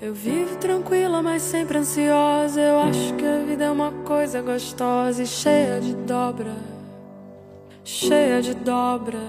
[0.00, 2.60] Eu vivo tranquila, mas sempre ansiosa.
[2.60, 6.54] Eu acho que a vida é uma coisa gostosa e cheia de dobra,
[7.82, 9.22] cheia de dobra.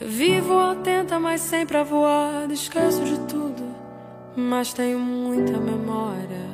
[0.00, 2.50] Eu vivo atenta, mas sempre avoada.
[2.54, 3.62] Esqueço de tudo,
[4.34, 6.46] mas tenho muita memória,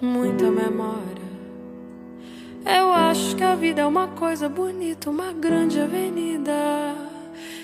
[0.00, 1.02] muita memória.
[2.64, 6.54] Eu acho que a vida é uma coisa bonita, uma grande avenida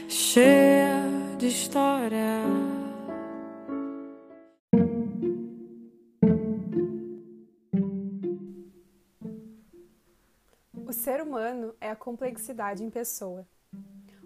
[0.07, 1.03] cheia
[1.39, 2.78] de história.
[11.29, 13.47] Humano é a complexidade em pessoa.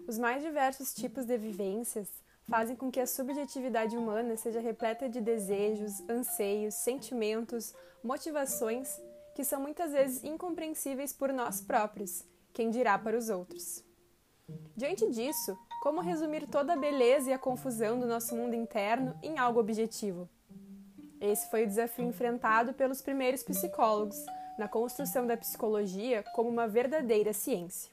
[0.07, 2.09] Os mais diversos tipos de vivências
[2.49, 8.99] fazem com que a subjetividade humana seja repleta de desejos, anseios, sentimentos, motivações
[9.35, 13.83] que são muitas vezes incompreensíveis por nós próprios, quem dirá para os outros.
[14.75, 19.37] Diante disso, como resumir toda a beleza e a confusão do nosso mundo interno em
[19.39, 20.29] algo objetivo?
[21.19, 24.23] Esse foi o desafio enfrentado pelos primeiros psicólogos
[24.57, 27.91] na construção da psicologia como uma verdadeira ciência.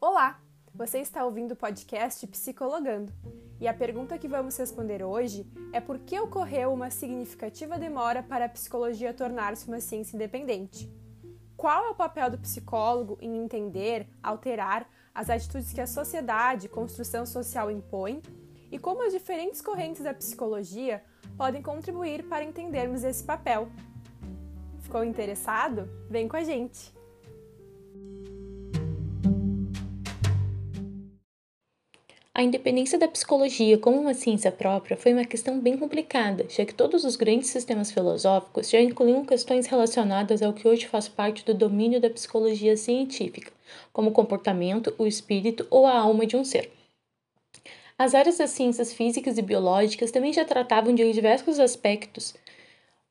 [0.00, 0.40] Olá,
[0.74, 3.12] você está ouvindo o podcast Psicologando
[3.60, 8.46] e a pergunta que vamos responder hoje é por que ocorreu uma significativa demora para
[8.46, 10.90] a psicologia tornar-se uma ciência independente.
[11.56, 16.70] Qual é o papel do psicólogo em entender, alterar as atitudes que a sociedade e
[16.70, 18.22] construção social impõe
[18.70, 21.02] e como as diferentes correntes da psicologia
[21.36, 23.68] podem contribuir para entendermos esse papel
[24.88, 25.86] Ficou interessado?
[26.08, 26.94] Vem com a gente!
[32.34, 36.72] A independência da psicologia como uma ciência própria foi uma questão bem complicada, já que
[36.72, 41.52] todos os grandes sistemas filosóficos já incluíam questões relacionadas ao que hoje faz parte do
[41.52, 43.52] domínio da psicologia científica,
[43.92, 46.72] como o comportamento, o espírito ou a alma de um ser.
[47.98, 52.34] As áreas das ciências físicas e biológicas também já tratavam de diversos aspectos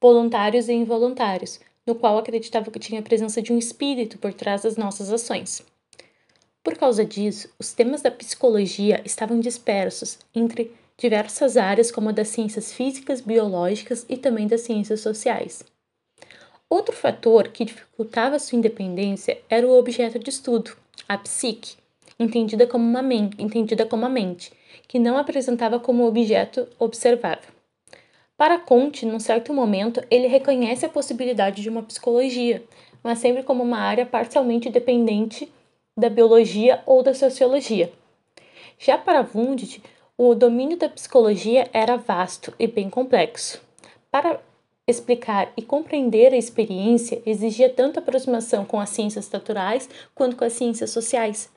[0.02, 4.64] voluntários e involuntários, no qual acreditava que tinha a presença de um espírito por trás
[4.64, 5.64] das nossas ações.
[6.64, 12.28] Por causa disso, os temas da psicologia estavam dispersos entre diversas áreas, como a das
[12.28, 15.64] ciências físicas, biológicas e também das ciências sociais.
[16.70, 20.76] Outro fator que dificultava sua independência era o objeto de estudo,
[21.08, 21.78] a psique,
[22.20, 24.52] entendida como, uma entendida como a mente,
[24.88, 27.57] que não apresentava como objeto observável.
[28.38, 32.64] Para Conte, num certo momento, ele reconhece a possibilidade de uma psicologia,
[33.04, 35.52] mas sempre como uma área parcialmente dependente
[35.98, 37.92] da biologia ou da sociologia.
[38.78, 39.82] Já para Wundt,
[40.16, 43.60] o domínio da psicologia era vasto e bem complexo.
[44.12, 44.40] Para
[44.86, 50.54] explicar e compreender a experiência, exigia tanto aproximação com as ciências naturais quanto com as
[50.54, 51.50] ciências sociais.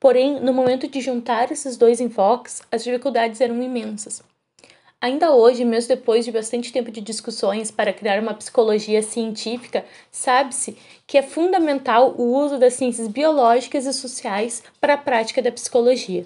[0.00, 4.31] Porém, no momento de juntar esses dois enfoques, as dificuldades eram imensas.
[5.02, 10.78] Ainda hoje, mesmo depois de bastante tempo de discussões para criar uma psicologia científica, sabe-se
[11.08, 16.24] que é fundamental o uso das ciências biológicas e sociais para a prática da psicologia.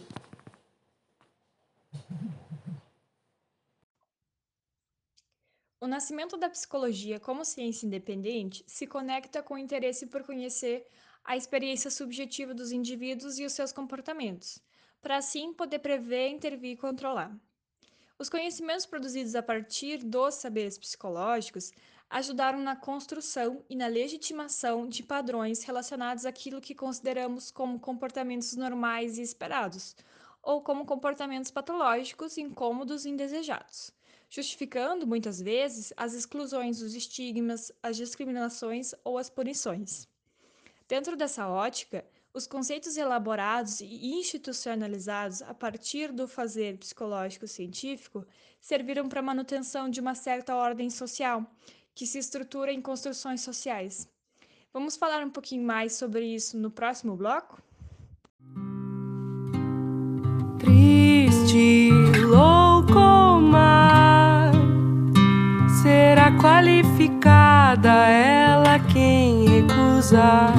[5.80, 10.86] O nascimento da psicologia como ciência independente se conecta com o interesse por conhecer
[11.24, 14.58] a experiência subjetiva dos indivíduos e os seus comportamentos,
[15.00, 17.34] para assim poder prever, intervir e controlar.
[18.18, 21.70] Os conhecimentos produzidos a partir dos saberes psicológicos
[22.08, 29.18] ajudaram na construção e na legitimação de padrões relacionados àquilo que consideramos como comportamentos normais
[29.18, 29.94] e esperados,
[30.42, 33.92] ou como comportamentos patológicos, incômodos e indesejados,
[34.30, 40.08] justificando muitas vezes as exclusões, os estigmas, as discriminações ou as punições.
[40.88, 42.02] Dentro dessa ótica,
[42.36, 48.26] os conceitos elaborados e institucionalizados a partir do fazer psicológico científico
[48.60, 51.46] serviram para a manutenção de uma certa ordem social,
[51.94, 54.06] que se estrutura em construções sociais.
[54.70, 57.62] Vamos falar um pouquinho mais sobre isso no próximo bloco?
[60.58, 61.88] Triste,
[62.20, 64.52] louco mar,
[65.82, 70.52] será qualificada ela quem recusar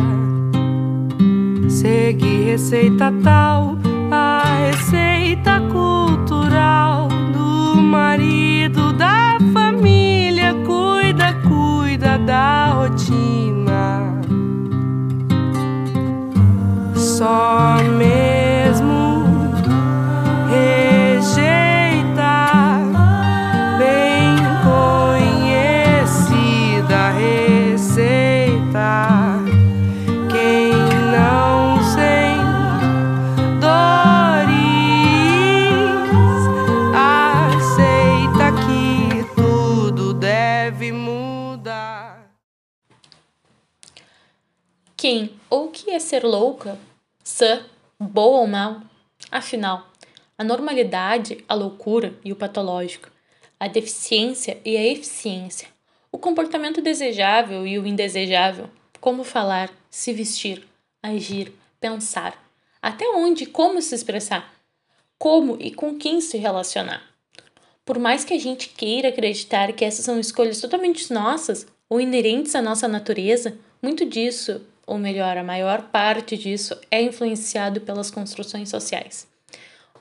[1.80, 3.78] Segue receita tal,
[4.10, 10.56] a receita cultural do marido da família.
[10.66, 14.12] Cuida, cuida da rotina.
[16.96, 17.78] Só
[45.08, 46.78] quem ou que é ser louca,
[47.24, 47.66] sã,
[47.98, 48.82] boa ou mal?
[49.32, 49.88] Afinal,
[50.38, 53.10] a normalidade, a loucura e o patológico,
[53.58, 55.70] a deficiência e a eficiência,
[56.12, 58.70] o comportamento desejável e o indesejável,
[59.00, 60.68] como falar, se vestir,
[61.02, 62.38] agir, pensar,
[62.82, 64.54] até onde e como se expressar,
[65.18, 67.02] como e com quem se relacionar.
[67.86, 72.54] Por mais que a gente queira acreditar que essas são escolhas totalmente nossas ou inerentes
[72.56, 78.70] à nossa natureza, muito disso, ou melhor, a maior parte disso, é influenciado pelas construções
[78.70, 79.28] sociais.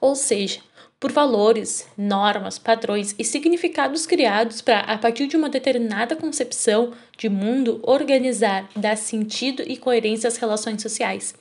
[0.00, 0.60] Ou seja,
[1.00, 7.28] por valores, normas, padrões e significados criados para, a partir de uma determinada concepção de
[7.28, 11.34] mundo, organizar, dar sentido e coerência às relações sociais.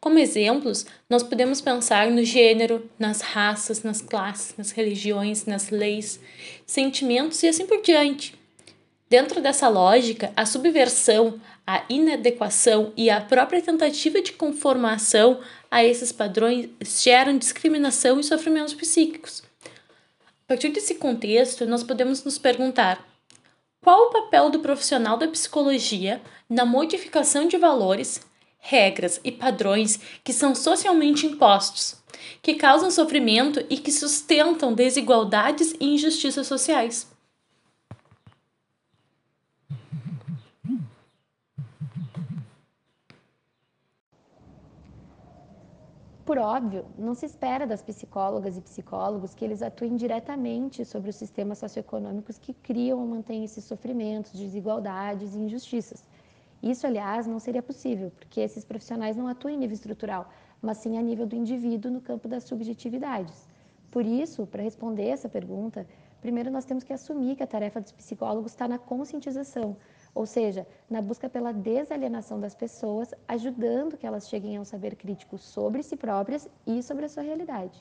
[0.00, 6.18] Como exemplos, nós podemos pensar no gênero, nas raças, nas classes, nas religiões, nas leis,
[6.64, 8.34] sentimentos e assim por diante.
[9.08, 16.10] Dentro dessa lógica, a subversão, a inadequação e a própria tentativa de conformação a esses
[16.10, 19.44] padrões geram discriminação e sofrimentos psíquicos.
[19.64, 23.04] A partir desse contexto, nós podemos nos perguntar:
[23.80, 26.20] qual o papel do profissional da psicologia
[26.50, 28.20] na modificação de valores,
[28.58, 31.96] regras e padrões que são socialmente impostos,
[32.42, 37.15] que causam sofrimento e que sustentam desigualdades e injustiças sociais.
[46.26, 51.14] Por óbvio, não se espera das psicólogas e psicólogos que eles atuem diretamente sobre os
[51.14, 56.02] sistemas socioeconômicos que criam ou mantêm esses sofrimentos, desigualdades e injustiças.
[56.60, 60.28] Isso, aliás, não seria possível, porque esses profissionais não atuam em nível estrutural,
[60.60, 63.46] mas sim a nível do indivíduo no campo das subjetividades.
[63.88, 65.86] Por isso, para responder essa pergunta,
[66.20, 69.76] primeiro nós temos que assumir que a tarefa dos psicólogos está na conscientização,
[70.16, 74.96] ou seja, na busca pela desalienação das pessoas, ajudando que elas cheguem a um saber
[74.96, 77.78] crítico sobre si próprias e sobre a sua realidade.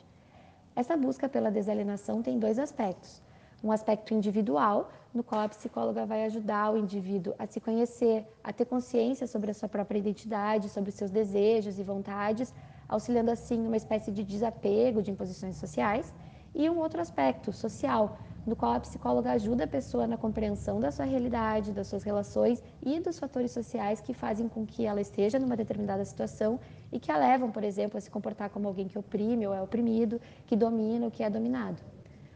[0.75, 3.21] Essa busca pela desalienação tem dois aspectos.
[3.63, 8.51] Um aspecto individual, no qual a psicóloga vai ajudar o indivíduo a se conhecer, a
[8.51, 12.53] ter consciência sobre a sua própria identidade, sobre os seus desejos e vontades,
[12.89, 16.13] auxiliando assim uma espécie de desapego de imposições sociais.
[16.53, 20.91] E um outro aspecto social, no qual a psicóloga ajuda a pessoa na compreensão da
[20.91, 25.39] sua realidade, das suas relações e dos fatores sociais que fazem com que ela esteja
[25.39, 26.59] numa determinada situação
[26.91, 29.61] e que a levam, por exemplo, a se comportar como alguém que oprime ou é
[29.61, 31.81] oprimido, que domina ou que é dominado.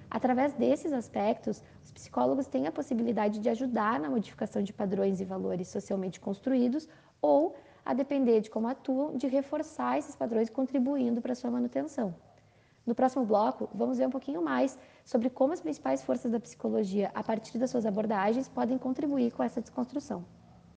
[0.10, 5.26] Através desses aspectos, os psicólogos têm a possibilidade de ajudar na modificação de padrões e
[5.26, 6.90] valores socialmente construídos
[7.22, 12.16] ou, a depender de como atuam, de reforçar esses padrões contribuindo para sua manutenção.
[12.86, 17.12] No próximo bloco, vamos ver um pouquinho mais sobre como as principais forças da psicologia,
[17.14, 20.26] a partir das suas abordagens, podem contribuir com essa desconstrução.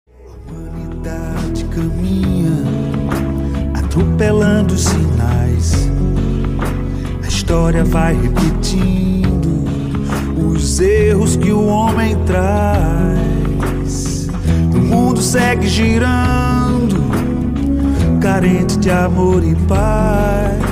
[0.09, 2.51] A humanidade caminha
[3.91, 5.75] atropelando sinais.
[7.23, 9.65] A história vai repetindo
[10.53, 13.21] os erros que o homem traz.
[14.73, 16.97] O mundo segue girando,
[18.21, 20.70] carente de amor e paz.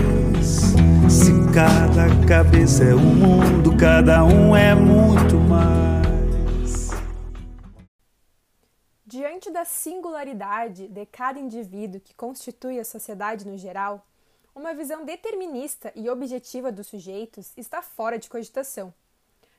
[1.58, 6.90] Cada cabeça é um mundo, cada um é muito mais.
[9.04, 14.06] Diante da singularidade de cada indivíduo que constitui a sociedade no geral,
[14.54, 18.94] uma visão determinista e objetiva dos sujeitos está fora de cogitação.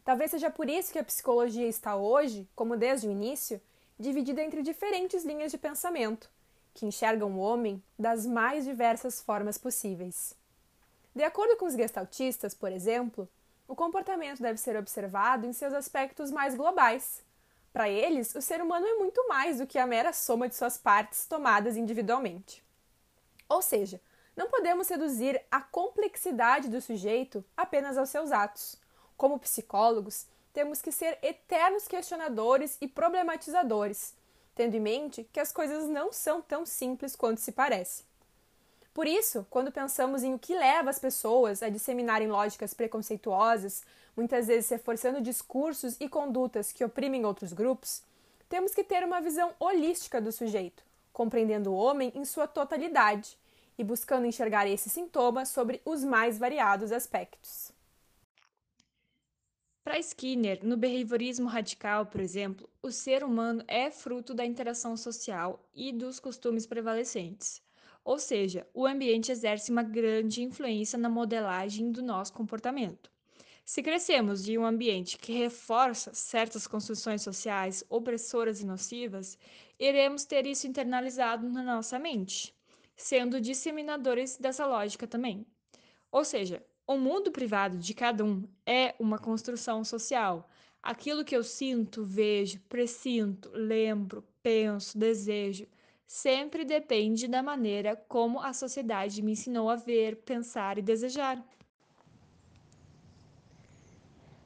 [0.05, 3.59] Talvez seja por isso que a psicologia está hoje, como desde o início,
[3.99, 6.29] dividida entre diferentes linhas de pensamento,
[6.73, 10.38] que enxergam o homem das mais diversas formas possíveis.
[11.15, 13.27] De acordo com os gestaltistas, por exemplo,
[13.67, 17.23] o comportamento deve ser observado em seus aspectos mais globais.
[17.71, 20.77] Para eles, o ser humano é muito mais do que a mera soma de suas
[20.77, 22.63] partes tomadas individualmente.
[23.47, 24.01] Ou seja,
[24.35, 28.77] não podemos reduzir a complexidade do sujeito apenas aos seus atos.
[29.17, 34.15] Como psicólogos, temos que ser eternos questionadores e problematizadores,
[34.55, 38.08] tendo em mente que as coisas não são tão simples quanto se parece.
[38.99, 43.81] Por isso, quando pensamos em o que leva as pessoas a disseminarem lógicas preconceituosas,
[44.13, 48.03] muitas vezes reforçando discursos e condutas que oprimem outros grupos,
[48.49, 53.37] temos que ter uma visão holística do sujeito, compreendendo o homem em sua totalidade
[53.77, 57.71] e buscando enxergar esse sintoma sobre os mais variados aspectos.
[59.81, 65.57] Para Skinner, no behaviorismo radical, por exemplo, o ser humano é fruto da interação social
[65.73, 67.68] e dos costumes prevalecentes.
[68.03, 73.11] Ou seja, o ambiente exerce uma grande influência na modelagem do nosso comportamento.
[73.63, 79.37] Se crescemos em um ambiente que reforça certas construções sociais opressoras e nocivas,
[79.77, 82.51] iremos ter isso internalizado na nossa mente,
[82.95, 85.45] sendo disseminadores dessa lógica também.
[86.11, 90.49] Ou seja, o mundo privado de cada um é uma construção social.
[90.81, 95.67] Aquilo que eu sinto, vejo, presinto, lembro, penso, desejo,
[96.09, 101.39] sempre depende da maneira como a sociedade me ensinou a ver, pensar e desejar.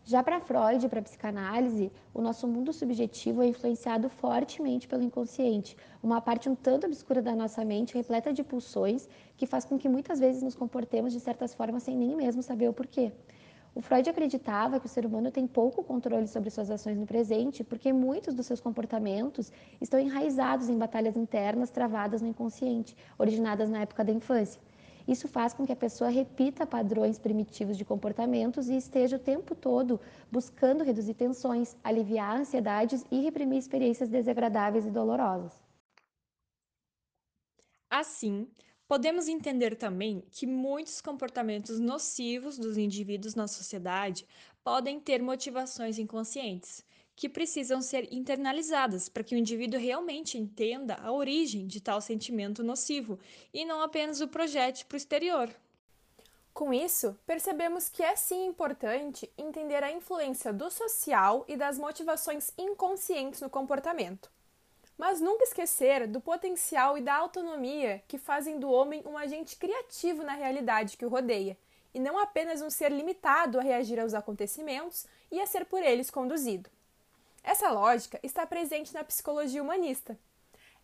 [0.03, 5.77] Já para Freud para a psicanálise, o nosso mundo subjetivo é influenciado fortemente pelo inconsciente,
[6.03, 9.87] uma parte um tanto obscura da nossa mente, repleta de pulsões, que faz com que
[9.87, 13.13] muitas vezes nos comportemos de certas formas sem nem mesmo saber o porquê.
[13.75, 17.63] O Freud acreditava que o ser humano tem pouco controle sobre suas ações no presente,
[17.63, 19.51] porque muitos dos seus comportamentos
[19.81, 24.61] estão enraizados em batalhas internas travadas no inconsciente, originadas na época da infância.
[25.07, 29.55] Isso faz com que a pessoa repita padrões primitivos de comportamentos e esteja o tempo
[29.55, 29.99] todo
[30.31, 35.51] buscando reduzir tensões, aliviar ansiedades e reprimir experiências desagradáveis e dolorosas.
[37.89, 38.47] Assim,
[38.93, 44.23] podemos entender também que muitos comportamentos nocivos dos indivíduos na sociedade
[44.63, 46.85] podem ter motivações inconscientes,
[47.15, 52.63] que precisam ser internalizadas para que o indivíduo realmente entenda a origem de tal sentimento
[52.63, 53.17] nocivo
[53.51, 55.49] e não apenas o projete para o exterior.
[56.53, 62.53] Com isso, percebemos que é sim importante entender a influência do social e das motivações
[62.55, 64.31] inconscientes no comportamento.
[64.97, 70.23] Mas nunca esquecer do potencial e da autonomia que fazem do homem um agente criativo
[70.23, 71.57] na realidade que o rodeia,
[71.93, 76.09] e não apenas um ser limitado a reagir aos acontecimentos e a ser por eles
[76.09, 76.69] conduzido.
[77.43, 80.17] Essa lógica está presente na psicologia humanista.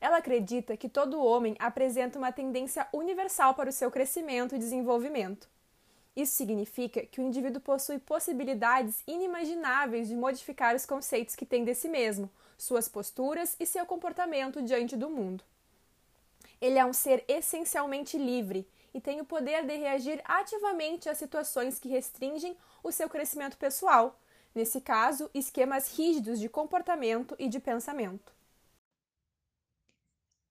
[0.01, 5.49] Ela acredita que todo homem apresenta uma tendência universal para o seu crescimento e desenvolvimento.
[6.15, 11.73] Isso significa que o indivíduo possui possibilidades inimagináveis de modificar os conceitos que tem de
[11.73, 15.43] si mesmo, suas posturas e seu comportamento diante do mundo.
[16.59, 21.79] Ele é um ser essencialmente livre e tem o poder de reagir ativamente a situações
[21.79, 24.19] que restringem o seu crescimento pessoal,
[24.53, 28.33] nesse caso, esquemas rígidos de comportamento e de pensamento.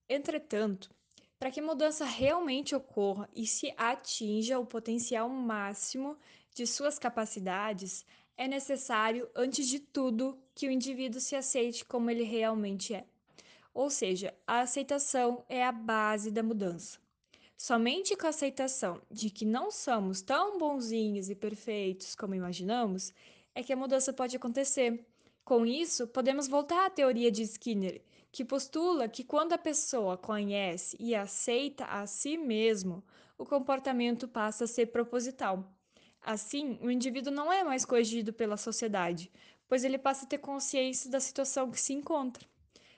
[0.09, 0.91] Entretanto,
[1.39, 6.17] para que mudança realmente ocorra e se atinja o potencial máximo
[6.55, 8.05] de suas capacidades,
[8.39, 13.05] é necessário, antes de tudo, que o indivíduo se aceite como ele realmente é.
[13.75, 16.99] Ou seja, a aceitação é a base da mudança.
[17.57, 23.13] Somente com a aceitação de que não somos tão bonzinhos e perfeitos como imaginamos
[23.53, 25.05] é que a mudança pode acontecer.
[25.45, 30.97] Com isso, podemos voltar à teoria de Skinner, que postula que quando a pessoa conhece
[31.01, 33.03] e aceita a si mesmo,
[33.37, 35.78] o comportamento passa a ser proposital.
[36.23, 39.31] Assim, o indivíduo não é mais coagido pela sociedade,
[39.69, 42.47] pois ele passa a ter consciência da situação que se encontra.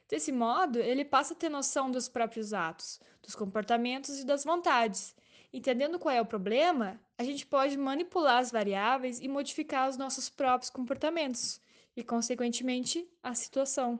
[0.08, 5.14] Desse modo, ele passa a ter noção dos próprios atos, dos comportamentos e das vontades,
[5.52, 10.28] Entendendo qual é o problema, a gente pode manipular as variáveis e modificar os nossos
[10.30, 11.60] próprios comportamentos
[11.96, 13.98] e, consequentemente, a situação.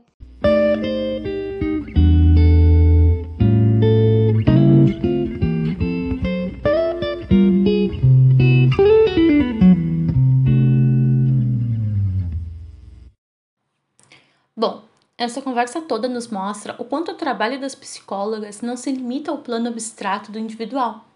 [14.61, 14.83] Bom,
[15.17, 19.39] essa conversa toda nos mostra o quanto o trabalho das psicólogas não se limita ao
[19.39, 21.07] plano abstrato do individual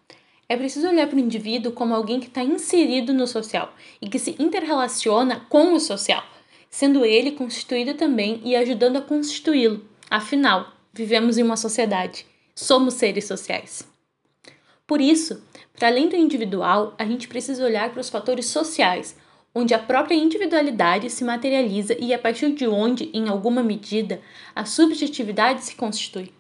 [0.49, 4.19] é preciso olhar para o indivíduo como alguém que está inserido no social e que
[4.19, 6.25] se interrelaciona com o social,
[6.71, 9.85] sendo ele constituído também e ajudando a constituí-lo.
[10.11, 12.25] Afinal, vivemos em uma sociedade,
[12.55, 13.87] somos seres sociais.
[14.87, 15.43] Por isso,
[15.79, 19.15] para além do individual, a gente precisa olhar para os fatores sociais,
[19.55, 24.21] onde a própria individualidade se materializa e a partir de onde, em alguma medida,
[24.55, 26.33] a subjetividade se constitui.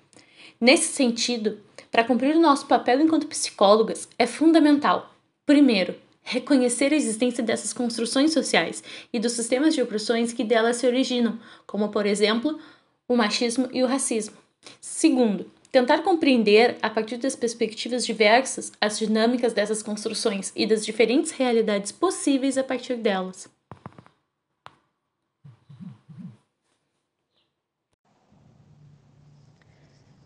[0.60, 1.58] Nesse sentido,
[1.90, 5.14] para cumprir o nosso papel enquanto psicólogas, é fundamental,
[5.46, 10.86] primeiro, reconhecer a existência dessas construções sociais e dos sistemas de opressões que delas se
[10.86, 12.58] originam, como, por exemplo,
[13.06, 14.34] o machismo e o racismo.
[14.80, 21.32] Segundo, tentar compreender, a partir das perspectivas diversas, as dinâmicas dessas construções e das diferentes
[21.32, 23.48] realidades possíveis a partir delas.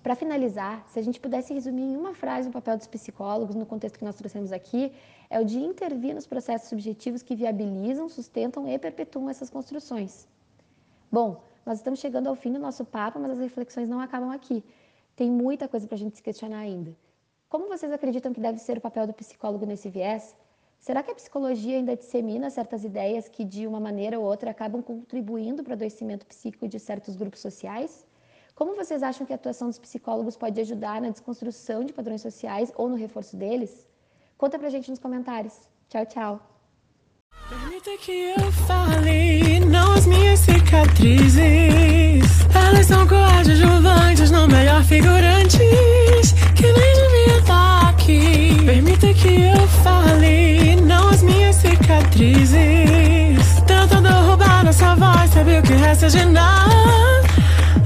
[0.03, 3.65] Para finalizar, se a gente pudesse resumir em uma frase o papel dos psicólogos no
[3.65, 4.93] contexto que nós trouxemos aqui,
[5.31, 10.29] é o de intervir nos processos subjetivos que viabilizam, sustentam e perpetuam essas construções.
[11.11, 14.63] Bom, nós estamos chegando ao fim do nosso papo, mas as reflexões não acabam aqui.
[15.19, 16.97] Tem muita coisa para a gente se questionar ainda.
[17.49, 20.37] Como vocês acreditam que deve ser o papel do psicólogo nesse viés?
[20.79, 24.81] Será que a psicologia ainda dissemina certas ideias que, de uma maneira ou outra, acabam
[24.81, 28.07] contribuindo para o adoecimento psíquico de certos grupos sociais?
[28.55, 32.73] Como vocês acham que a atuação dos psicólogos pode ajudar na desconstrução de padrões sociais
[32.77, 33.89] ou no reforço deles?
[34.37, 35.69] Conta pra gente nos comentários.
[35.89, 36.41] Tchau, tchau.
[37.49, 39.67] Permita que eu fale,
[40.07, 42.18] minhas cicatrizes.
[42.55, 48.63] Elas são coadjuvantes, não melhor figurantes, que nem devia estar aqui.
[48.65, 52.59] Permita que eu fale, não as minhas cicatrizes.
[53.67, 57.23] Tentando roubar nossa voz, sabe o que resta de nada?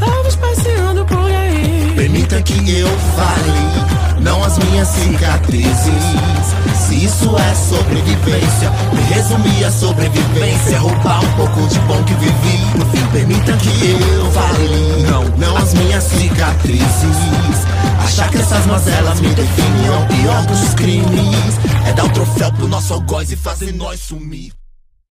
[0.01, 1.93] Ovos passeando por aí.
[1.97, 6.62] Permita que eu fale, não as minhas cicatrizes.
[6.93, 12.79] Isso é sobrevivência, me resumir a sobrevivência, roubar um pouco de bom que vivi.
[12.79, 17.67] No fim, permita que eu fale, não, não as minhas cicatrizes.
[18.05, 21.59] Achar que essas mazelas me definem é o pior dos crimes.
[21.87, 24.62] É dar o um troféu pro nosso algoz e fazer nós sumir.